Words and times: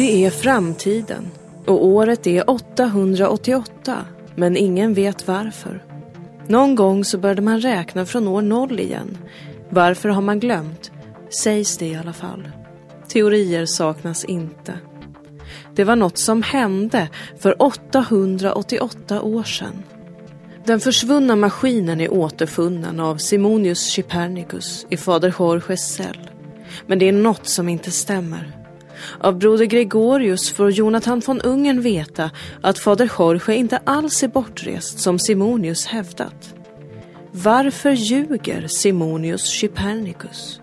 Det 0.00 0.24
är 0.24 0.30
framtiden 0.30 1.30
och 1.66 1.86
året 1.86 2.26
är 2.26 2.50
888 2.50 4.04
men 4.34 4.56
ingen 4.56 4.94
vet 4.94 5.28
varför. 5.28 5.84
Någon 6.46 6.74
gång 6.74 7.04
så 7.04 7.18
började 7.18 7.42
man 7.42 7.60
räkna 7.60 8.06
från 8.06 8.28
år 8.28 8.42
noll 8.42 8.80
igen. 8.80 9.18
Varför 9.68 10.08
har 10.08 10.22
man 10.22 10.40
glömt? 10.40 10.92
Sägs 11.42 11.76
det 11.76 11.86
i 11.86 11.96
alla 11.96 12.12
fall. 12.12 12.48
Teorier 13.08 13.66
saknas 13.66 14.24
inte. 14.24 14.74
Det 15.74 15.84
var 15.84 15.96
något 15.96 16.18
som 16.18 16.42
hände 16.42 17.08
för 17.38 17.62
888 17.62 19.22
år 19.22 19.44
sedan. 19.44 19.82
Den 20.64 20.80
försvunna 20.80 21.36
maskinen 21.36 22.00
är 22.00 22.12
återfunnen 22.12 23.00
av 23.00 23.16
Simonius 23.16 23.96
Copernicus 23.96 24.86
i 24.90 24.96
fader 24.96 25.34
Jorges 25.38 25.94
cell. 25.94 26.30
Men 26.86 26.98
det 26.98 27.08
är 27.08 27.12
något 27.12 27.46
som 27.46 27.68
inte 27.68 27.90
stämmer. 27.90 28.59
Av 29.20 29.38
broder 29.38 29.64
Gregorius 29.64 30.50
får 30.50 30.70
Jonathan 30.70 31.22
von 31.26 31.40
Ungern 31.40 31.80
veta 31.80 32.30
att 32.60 32.78
fader 32.78 33.10
Jorge 33.18 33.54
inte 33.54 33.76
alls 33.84 34.22
är 34.22 34.28
bortrest 34.28 34.98
som 34.98 35.18
Simonius 35.18 35.86
hävdat. 35.86 36.54
Varför 37.32 37.90
ljuger 37.90 38.66
Simonius 38.66 39.60
Copernicus? 39.60 40.60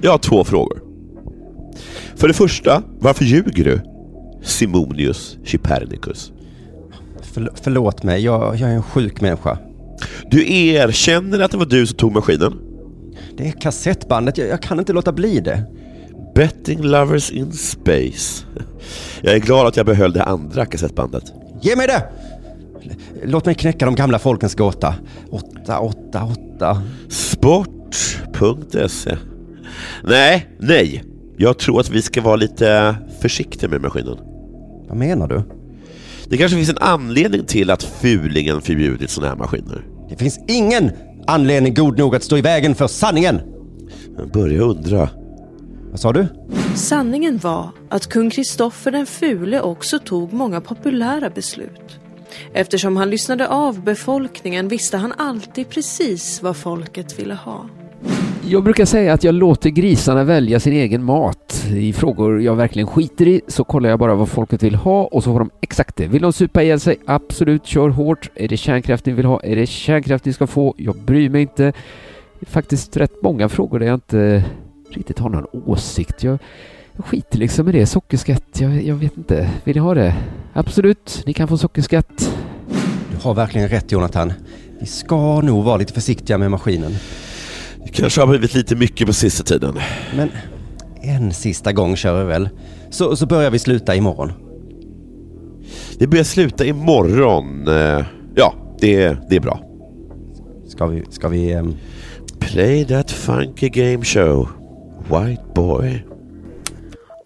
Jag 0.00 0.10
har 0.10 0.18
två 0.18 0.44
frågor. 0.44 0.82
För 2.16 2.28
det 2.28 2.34
första, 2.34 2.82
varför 2.98 3.24
ljuger 3.24 3.64
du? 3.64 3.80
Simonius 4.42 5.38
Copernicus. 5.50 6.32
Förl- 7.22 7.50
förlåt 7.54 8.02
mig, 8.02 8.24
jag, 8.24 8.56
jag 8.56 8.70
är 8.70 8.74
en 8.74 8.82
sjuk 8.82 9.20
människa. 9.20 9.58
Du 10.30 10.54
erkänner 10.54 11.40
att 11.40 11.50
det 11.50 11.56
var 11.56 11.66
du 11.66 11.86
som 11.86 11.96
tog 11.96 12.12
maskinen? 12.12 12.58
Det 13.36 13.48
är 13.48 13.52
kassettbandet, 13.52 14.38
jag, 14.38 14.48
jag 14.48 14.62
kan 14.62 14.78
inte 14.78 14.92
låta 14.92 15.12
bli 15.12 15.40
det. 15.40 15.62
Betting 16.36 16.82
Lovers 16.82 17.30
in 17.30 17.52
Space. 17.52 18.44
Jag 19.22 19.34
är 19.34 19.38
glad 19.38 19.66
att 19.66 19.76
jag 19.76 19.86
behöll 19.86 20.12
det 20.12 20.24
andra 20.24 20.66
kassettbandet. 20.66 21.24
Ge 21.62 21.76
mig 21.76 21.86
det! 21.86 22.02
Låt 23.24 23.46
mig 23.46 23.54
knäcka 23.54 23.84
de 23.84 23.94
gamla 23.94 24.18
folkens 24.18 24.54
gåta. 24.54 24.94
888. 25.30 26.82
Sport.se 27.08 29.16
Nej, 30.04 30.48
nej. 30.58 31.04
Jag 31.36 31.58
tror 31.58 31.80
att 31.80 31.90
vi 31.90 32.02
ska 32.02 32.22
vara 32.22 32.36
lite 32.36 32.96
försiktiga 33.20 33.70
med 33.70 33.80
maskinen. 33.80 34.16
Vad 34.88 34.96
menar 34.96 35.28
du? 35.28 35.42
Det 36.28 36.36
kanske 36.36 36.56
finns 36.56 36.70
en 36.70 36.78
anledning 36.78 37.44
till 37.44 37.70
att 37.70 37.82
fulingen 37.82 38.60
förbjudit 38.60 39.10
sådana 39.10 39.32
här 39.32 39.38
maskiner. 39.38 39.84
Det 40.08 40.16
finns 40.16 40.40
ingen 40.48 40.90
anledning 41.26 41.74
god 41.74 41.98
nog 41.98 42.16
att 42.16 42.22
stå 42.22 42.36
i 42.36 42.42
vägen 42.42 42.74
för 42.74 42.86
sanningen. 42.86 43.40
Jag 44.18 44.30
börjar 44.30 44.60
undra. 44.60 45.08
Vad 45.96 46.00
sa 46.00 46.12
du? 46.12 46.26
Sanningen 46.74 47.38
var 47.38 47.70
att 47.88 48.06
kung 48.06 48.30
Kristoffer 48.30 48.90
den 48.90 49.06
fule 49.06 49.60
också 49.60 49.98
tog 49.98 50.32
många 50.32 50.60
populära 50.60 51.30
beslut. 51.30 51.98
Eftersom 52.52 52.96
han 52.96 53.10
lyssnade 53.10 53.48
av 53.48 53.84
befolkningen 53.84 54.68
visste 54.68 54.96
han 54.96 55.12
alltid 55.12 55.68
precis 55.68 56.42
vad 56.42 56.56
folket 56.56 57.18
ville 57.18 57.34
ha. 57.34 57.68
Jag 58.48 58.64
brukar 58.64 58.84
säga 58.84 59.12
att 59.12 59.24
jag 59.24 59.34
låter 59.34 59.70
grisarna 59.70 60.24
välja 60.24 60.60
sin 60.60 60.72
egen 60.72 61.04
mat. 61.04 61.64
I 61.70 61.92
frågor 61.92 62.42
jag 62.42 62.56
verkligen 62.56 62.88
skiter 62.88 63.28
i 63.28 63.40
så 63.48 63.64
kollar 63.64 63.90
jag 63.90 63.98
bara 63.98 64.14
vad 64.14 64.28
folket 64.28 64.62
vill 64.62 64.74
ha 64.74 65.04
och 65.04 65.24
så 65.24 65.32
får 65.32 65.38
de 65.38 65.50
exakt 65.60 65.96
det. 65.96 66.06
Vill 66.06 66.22
de 66.22 66.32
supa 66.32 66.62
ihjäl 66.62 66.80
sig? 66.80 66.96
Absolut, 67.06 67.66
kör 67.66 67.88
hårt. 67.88 68.30
Är 68.34 68.48
det 68.48 68.56
kärnkraft 68.56 69.06
ni 69.06 69.12
vill 69.12 69.26
ha? 69.26 69.40
Är 69.40 69.56
det 69.56 69.66
kärnkraft 69.66 70.24
ni 70.24 70.32
ska 70.32 70.46
få? 70.46 70.74
Jag 70.76 70.96
bryr 70.96 71.28
mig 71.28 71.42
inte. 71.42 71.62
Det 72.40 72.46
är 72.48 72.50
faktiskt 72.50 72.96
rätt 72.96 73.22
många 73.22 73.48
frågor 73.48 73.78
där 73.78 73.86
jag 73.86 73.94
inte 73.94 74.44
riktigt 74.90 75.18
har 75.18 75.28
någon 75.28 75.46
åsikt. 75.66 76.22
Jag, 76.22 76.38
jag 76.96 77.04
skiter 77.06 77.38
liksom 77.38 77.68
i 77.68 77.72
det. 77.72 77.86
Sockerskatt, 77.86 78.60
jag, 78.60 78.82
jag 78.82 78.94
vet 78.94 79.16
inte. 79.16 79.50
Vill 79.64 79.76
ni 79.76 79.80
ha 79.80 79.94
det? 79.94 80.14
Absolut, 80.52 81.22
ni 81.26 81.32
kan 81.32 81.48
få 81.48 81.58
sockerskatt. 81.58 82.34
Du 83.10 83.16
har 83.22 83.34
verkligen 83.34 83.68
rätt 83.68 83.92
Jonathan. 83.92 84.32
Vi 84.80 84.86
ska 84.86 85.40
nog 85.40 85.64
vara 85.64 85.76
lite 85.76 85.92
försiktiga 85.92 86.38
med 86.38 86.50
maskinen. 86.50 86.92
Det 87.84 87.92
kanske 87.92 88.20
har 88.20 88.28
blivit 88.28 88.54
lite 88.54 88.76
mycket 88.76 89.06
på 89.06 89.12
sista 89.12 89.44
tiden. 89.44 89.78
Men 90.16 90.28
en 91.02 91.32
sista 91.32 91.72
gång 91.72 91.96
kör 91.96 92.18
vi 92.18 92.28
väl. 92.28 92.48
Så, 92.90 93.16
så 93.16 93.26
börjar 93.26 93.50
vi 93.50 93.58
sluta 93.58 93.94
imorgon. 93.94 94.32
Det 95.98 96.06
börjar 96.06 96.24
sluta 96.24 96.64
imorgon. 96.64 97.68
Eh, 97.68 98.04
Ja, 98.38 98.54
det, 98.80 99.16
det 99.30 99.36
är 99.36 99.40
bra. 99.40 99.60
Ska 100.68 100.86
vi... 100.86 101.02
Ska 101.10 101.28
vi 101.28 101.52
ehm, 101.52 101.74
Play 102.38 102.84
that 102.84 103.10
funky 103.10 103.68
game 103.68 104.04
show. 104.04 104.48
White 105.10 105.42
boy. 105.54 106.04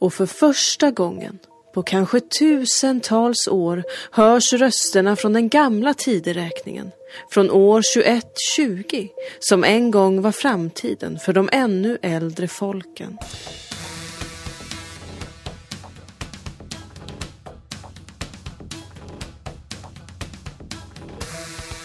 Och 0.00 0.14
för 0.14 0.26
första 0.26 0.90
gången 0.90 1.38
på 1.74 1.82
kanske 1.82 2.20
tusentals 2.20 3.48
år 3.48 3.84
hörs 4.10 4.52
rösterna 4.52 5.16
från 5.16 5.32
den 5.32 5.48
gamla 5.48 5.94
tideräkningen. 5.94 6.90
Från 7.30 7.50
år 7.50 7.82
2120 7.96 9.08
som 9.40 9.64
en 9.64 9.90
gång 9.90 10.22
var 10.22 10.32
framtiden 10.32 11.18
för 11.18 11.32
de 11.32 11.48
ännu 11.52 11.98
äldre 12.02 12.48
folken. 12.48 13.18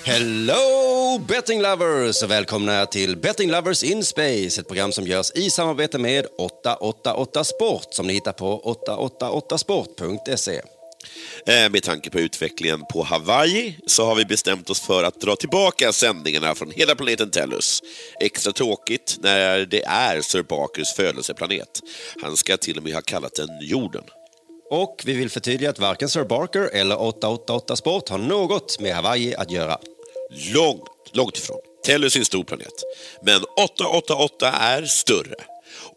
Hello 0.08 1.20
betting 1.28 1.62
lovers 1.62 2.24
och 2.24 2.32
välkomna 2.32 2.86
till 2.86 3.18
Betting 3.18 3.52
Lovers 3.52 3.84
in 3.84 4.04
Space, 4.04 4.62
ett 4.62 4.68
program 4.68 4.92
som 4.92 5.08
görs 5.08 5.32
i 5.36 5.50
samarbete 5.50 5.98
med 5.98 6.26
888 6.38 7.44
Sport 7.44 7.88
som 7.94 8.08
ni 8.08 8.14
hittar 8.14 8.32
på 8.32 8.78
888sport.se. 8.90 10.62
Eh, 11.46 11.70
Med 11.72 11.84
tanke 11.84 12.10
på 12.10 12.20
utvecklingen 12.20 12.82
på 12.94 13.04
Hawaii 13.04 13.78
så 13.88 14.06
har 14.06 14.16
vi 14.16 14.26
bestämt 14.26 14.70
oss 14.70 14.82
för 14.82 15.04
att 15.04 15.22
dra 15.22 15.36
tillbaka 15.36 15.92
sändningarna 15.92 16.56
från 16.56 16.72
hela 16.72 16.96
planeten 16.96 17.32
Tellus. 17.32 17.82
Extra 18.20 18.52
tråkigt 18.54 19.18
när 19.20 19.66
det 19.66 19.84
är 19.84 20.22
Sir 20.22 20.44
Barkers 20.44 20.94
födelseplanet. 20.94 21.82
Han 22.22 22.38
ska 22.38 22.58
till 22.58 22.78
och 22.78 22.84
med 22.84 22.94
ha 22.94 23.02
kallat 23.02 23.36
den 23.36 23.50
jorden. 23.62 24.04
Och 24.70 25.02
vi 25.06 25.14
vill 25.14 25.30
förtydliga 25.30 25.70
att 25.70 25.80
varken 25.80 26.10
Sir 26.10 26.24
Barker 26.24 26.70
eller 26.74 27.02
888 27.02 27.76
Sport 27.76 28.10
har 28.10 28.18
något 28.18 28.80
med 28.80 28.96
Hawaii 28.96 29.36
att 29.36 29.52
göra. 29.52 29.78
Långt, 30.54 30.82
långt 31.12 31.38
ifrån. 31.38 31.60
Tellus 31.86 32.16
är 32.16 32.20
en 32.20 32.26
stor 32.26 32.44
planet. 32.44 32.74
Men 33.22 33.44
888 33.58 34.52
är 34.52 34.86
större. 34.86 35.36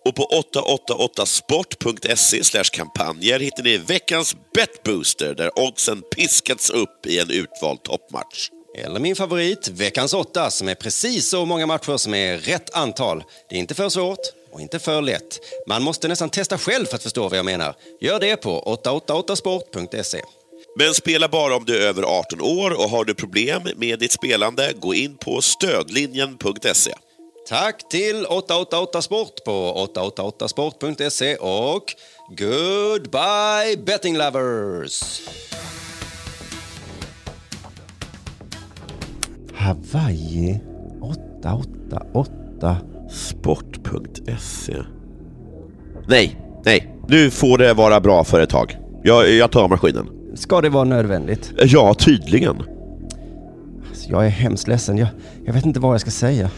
Och 0.04 0.14
på 0.14 0.44
888sport.se 0.52 2.44
slash 2.44 2.64
kampanjer 2.72 3.40
hittar 3.40 3.62
ni 3.62 3.76
veckans 3.76 4.36
betbooster 4.54 5.34
där 5.34 5.58
oddsen 5.58 6.02
piskats 6.16 6.70
upp 6.70 7.06
i 7.06 7.18
en 7.18 7.30
utvald 7.30 7.82
toppmatch. 7.82 8.50
Eller 8.78 9.00
min 9.00 9.16
favorit, 9.16 9.68
veckans 9.68 10.14
åtta, 10.14 10.50
som 10.50 10.68
är 10.68 10.74
precis 10.74 11.30
så 11.30 11.44
många 11.44 11.66
matcher 11.66 11.96
som 11.96 12.14
är 12.14 12.38
rätt 12.38 12.74
antal. 12.74 13.24
Det 13.48 13.56
är 13.56 13.60
inte 13.60 13.74
för 13.74 13.88
svårt 13.88 14.18
och 14.52 14.60
inte 14.60 14.78
för 14.78 15.02
lätt. 15.02 15.40
Man 15.66 15.82
måste 15.82 16.08
nästan 16.08 16.30
testa 16.30 16.58
själv 16.58 16.86
för 16.86 16.96
att 16.96 17.02
förstå 17.02 17.28
vad 17.28 17.38
jag 17.38 17.44
menar. 17.44 17.74
Gör 18.00 18.20
det 18.20 18.36
på 18.36 18.80
888sport.se. 18.84 20.20
Men 20.78 20.94
spela 20.94 21.28
bara 21.28 21.56
om 21.56 21.64
du 21.64 21.82
är 21.82 21.88
över 21.88 22.02
18 22.02 22.40
år 22.40 22.70
och 22.70 22.90
har 22.90 23.04
du 23.04 23.14
problem 23.14 23.62
med 23.76 23.98
ditt 23.98 24.12
spelande, 24.12 24.72
gå 24.80 24.94
in 24.94 25.16
på 25.16 25.40
stödlinjen.se. 25.40 26.92
Tack 27.48 27.88
till 27.88 28.26
888 28.26 29.02
Sport 29.02 29.44
på 29.44 29.88
888sport.se 29.94 31.36
och 31.36 31.94
goodbye 32.28 33.76
betting 33.86 34.16
lovers! 34.16 35.20
Hawaii 39.54 40.60
888. 41.02 42.76
Sport.se. 43.10 44.76
Nej, 46.08 46.40
nej. 46.64 46.94
Nu 47.08 47.30
får 47.30 47.58
det 47.58 47.74
vara 47.74 48.00
bra 48.00 48.24
för 48.24 48.40
ett 48.40 48.50
tag. 48.50 48.76
Jag, 49.02 49.30
jag 49.30 49.50
tar 49.50 49.68
maskinen. 49.68 50.17
Ska 50.38 50.60
det 50.60 50.68
vara 50.68 50.84
nödvändigt? 50.84 51.52
Ja, 51.58 51.94
tydligen. 51.94 52.56
Alltså, 53.88 54.10
Jag 54.10 54.26
är 54.26 54.30
hemskt 54.30 54.68
ledsen. 54.68 54.98
Jag, 54.98 55.08
jag 55.44 55.52
vet 55.52 55.66
inte 55.66 55.80
vad 55.80 55.94
jag 55.94 56.00
ska 56.00 56.10
säga. 56.10 56.50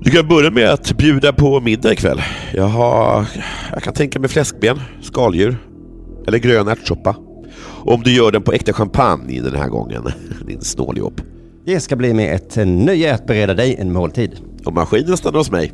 Du 0.00 0.10
kan 0.10 0.28
börja 0.28 0.50
med 0.50 0.70
att 0.70 0.96
bjuda 0.96 1.32
på 1.32 1.60
middag 1.60 1.92
ikväll. 1.92 2.22
Jag 2.54 2.68
har... 2.68 3.26
Jag 3.72 3.82
kan 3.82 3.94
tänka 3.94 4.20
mig 4.20 4.28
fläskben, 4.28 4.80
skaldjur 5.02 5.56
eller 6.26 6.38
grön 6.38 6.68
ärtsoppa. 6.68 7.16
Om 7.66 8.02
du 8.02 8.12
gör 8.12 8.32
den 8.32 8.42
på 8.42 8.52
äkta 8.52 8.72
champagne 8.72 9.40
den 9.40 9.56
här 9.56 9.68
gången, 9.68 10.02
din 10.46 10.60
snåljåp. 10.60 11.20
Det 11.64 11.80
ska 11.80 11.96
bli 11.96 12.14
med 12.14 12.34
ett 12.34 12.56
nöje 12.56 13.14
att 13.14 13.26
bereda 13.26 13.54
dig 13.54 13.76
en 13.78 13.92
måltid. 13.92 14.40
Och 14.64 14.72
maskinen 14.74 15.16
stannar 15.16 15.38
hos 15.38 15.50
mig. 15.50 15.72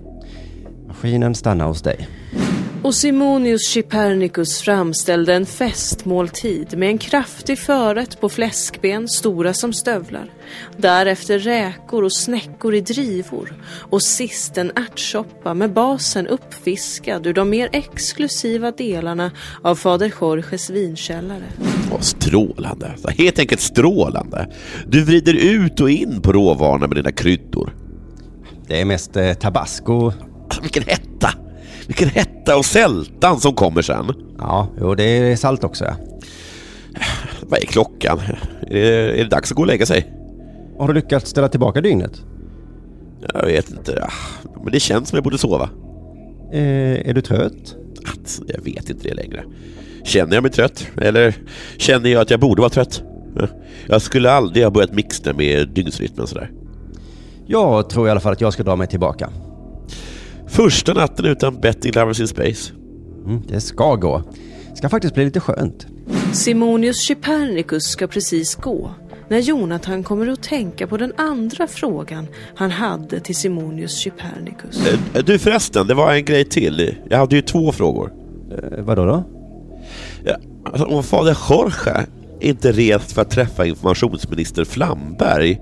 Maskinen 0.89 1.35
stannar 1.35 1.67
hos 1.67 1.83
dig. 1.83 2.09
Och 2.85 2.95
Simonius 2.95 3.69
Chypernicus 3.69 4.61
framställde 4.61 5.35
en 5.35 5.47
festmåltid 5.47 6.79
med 6.79 6.89
en 6.89 6.99
kraftig 6.99 7.59
förrätt 7.59 8.21
på 8.21 8.29
fläskben 8.29 9.09
stora 9.09 9.55
som 9.55 9.73
stövlar. 9.73 10.31
Därefter 10.77 11.39
räkor 11.39 12.03
och 12.03 12.13
snäckor 12.13 12.75
i 12.75 12.81
drivor 12.81 13.55
och 13.91 14.03
sist 14.03 14.59
en 14.59 14.73
ärtsoppa 14.77 15.55
med 15.55 15.73
basen 15.73 16.27
uppfiskad 16.27 17.27
ur 17.27 17.33
de 17.33 17.51
mer 17.51 17.69
exklusiva 17.73 18.71
delarna 18.71 19.31
av 19.63 19.75
fader 19.75 20.13
Jorges 20.21 20.71
vinkällare. 20.71 21.45
Åh, 21.93 22.01
strålande. 22.01 22.95
Helt 23.19 23.39
enkelt 23.39 23.61
strålande. 23.61 24.49
Du 24.87 25.05
vrider 25.05 25.35
ut 25.35 25.81
och 25.81 25.91
in 25.91 26.21
på 26.23 26.33
råvarorna 26.33 26.87
med 26.87 26.97
dina 26.97 27.13
kryddor. 27.13 27.75
Det 28.67 28.81
är 28.81 28.85
mest 28.85 29.17
eh, 29.17 29.35
tabasco. 29.35 30.13
Vilken 30.63 30.83
hetta! 30.83 31.44
Vilken 31.87 32.09
hetta 32.09 32.57
och 32.57 32.65
sältan 32.65 33.41
som 33.41 33.55
kommer 33.55 33.83
sen. 33.83 34.13
Ja, 34.39 34.69
jo, 34.81 34.95
det 34.95 35.05
är 35.05 35.37
salt 35.37 35.65
också. 35.65 35.85
Ja. 35.85 35.95
Vad 37.41 37.63
är 37.63 37.67
klockan? 37.67 38.19
Är 38.67 38.75
det, 38.75 39.21
är 39.21 39.25
det 39.25 39.31
dags 39.31 39.51
att 39.51 39.57
gå 39.57 39.63
och 39.63 39.67
lägga 39.67 39.87
sig? 39.87 40.13
Har 40.79 40.89
du 40.89 40.95
lyckats 40.95 41.31
ställa 41.31 41.49
tillbaka 41.49 41.81
dygnet? 41.81 42.23
Jag 43.35 43.47
vet 43.47 43.71
inte. 43.71 44.11
Men 44.63 44.73
det 44.73 44.81
känns 44.81 45.09
som 45.09 45.17
jag 45.17 45.25
borde 45.25 45.39
sova. 45.39 45.69
Eh, 46.53 47.09
är 47.09 47.15
du 47.15 47.21
trött? 47.21 47.77
Jag 48.47 48.65
vet 48.65 48.91
inte 48.91 49.09
det 49.09 49.15
längre. 49.15 49.45
Känner 50.05 50.35
jag 50.35 50.43
mig 50.43 50.53
trött? 50.53 50.87
Eller 50.97 51.35
känner 51.77 52.11
jag 52.11 52.23
att 52.23 52.31
jag 52.31 52.41
borde 52.41 52.61
vara 52.61 52.71
trött? 52.71 53.03
Jag 53.87 54.03
skulle 54.03 54.31
aldrig 54.31 54.65
ha 54.65 54.71
börjat 54.71 54.93
mixtra 54.93 55.33
med 55.33 55.69
dygnsrytmen 55.69 56.27
sådär. 56.27 56.51
Jag 57.47 57.91
tror 57.91 58.09
i 58.09 58.11
alla 58.11 58.21
fall 58.21 58.33
att 58.33 58.41
jag 58.41 58.53
ska 58.53 58.63
dra 58.63 58.77
mig 58.77 58.87
tillbaka. 58.87 59.31
Första 60.55 60.93
natten 60.95 61.25
utan 61.25 61.61
Betting 61.61 61.93
Lovers 61.95 62.21
in 62.21 62.29
Space. 62.29 62.73
Mm, 63.27 63.43
det 63.49 63.61
ska 63.61 63.95
gå. 63.95 64.23
Det 64.71 64.77
ska 64.77 64.89
faktiskt 64.89 65.15
bli 65.15 65.25
lite 65.25 65.41
skönt. 65.41 65.87
Simonius 66.33 67.09
Chypernicus 67.09 67.85
ska 67.85 68.07
precis 68.07 68.55
gå 68.55 68.91
när 69.29 69.39
Jonathan 69.39 70.03
kommer 70.03 70.29
att 70.29 70.43
tänka 70.43 70.87
på 70.87 70.97
den 70.97 71.13
andra 71.17 71.67
frågan 71.67 72.27
han 72.55 72.71
hade 72.71 73.21
till 73.21 73.37
Simonius 73.37 73.99
Chypernicus. 74.05 74.87
Eh, 75.15 75.25
Du 75.25 75.39
förresten, 75.39 75.87
det 75.87 75.95
var 75.95 76.13
en 76.15 76.25
grej 76.25 76.45
till. 76.45 76.95
Jag 77.11 77.19
hade 77.19 77.37
ju 77.37 77.43
två 77.43 77.73
frågor. 77.73 78.13
Eh, 78.53 78.85
vadå 78.85 79.05
då? 79.05 79.25
Ja, 80.25 80.37
alltså, 80.65 80.85
om 80.85 81.03
fader 81.03 81.37
Jorge 81.51 82.07
inte 82.41 82.73
rest 82.73 83.13
för 83.13 83.23
att 83.23 83.31
träffa 83.31 83.67
informationsminister 83.67 84.65
Flamberg, 84.65 85.61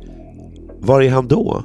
var 0.81 1.03
är 1.03 1.11
han 1.11 1.29
då? 1.29 1.65